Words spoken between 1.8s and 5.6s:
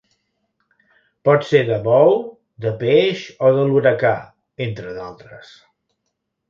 bou, de peix o de l'huracà, entre d'altres.